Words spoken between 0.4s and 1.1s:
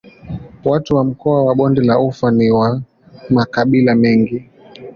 Watu wa